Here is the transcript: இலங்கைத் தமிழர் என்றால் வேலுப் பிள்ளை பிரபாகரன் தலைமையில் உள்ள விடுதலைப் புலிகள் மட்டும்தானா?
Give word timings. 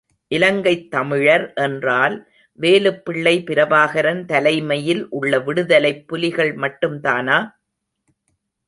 இலங்கைத் 0.27 0.91
தமிழர் 0.91 1.53
என்றால் 1.55 2.15
வேலுப் 2.59 3.01
பிள்ளை 3.03 3.43
பிரபாகரன் 3.47 4.25
தலைமையில் 4.25 5.09
உள்ள 5.09 5.39
விடுதலைப் 5.39 6.07
புலிகள் 6.07 6.55
மட்டும்தானா? 6.55 7.39